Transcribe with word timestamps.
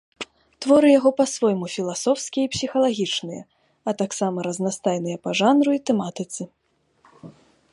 Творы 0.65 0.87
яго 0.99 1.09
па-свойму 1.19 1.67
філасофскія 1.73 2.43
і 2.49 2.49
псіхалагічныя, 2.55 3.43
а 3.91 3.93
таксама 4.01 4.37
разнастайныя 4.47 5.17
па 5.29 5.35
жанру 5.41 5.71
і 5.77 5.83
тэматыцы. 5.91 6.43